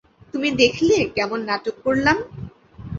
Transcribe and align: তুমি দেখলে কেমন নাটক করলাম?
তুমি 0.33 0.49
দেখলে 0.61 0.95
কেমন 1.15 1.39
নাটক 1.49 1.75
করলাম? 1.85 2.17